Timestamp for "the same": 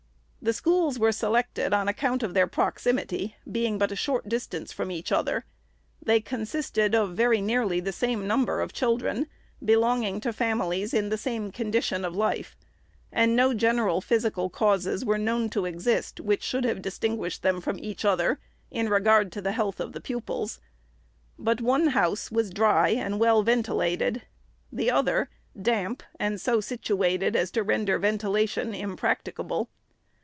7.79-8.25, 11.09-11.51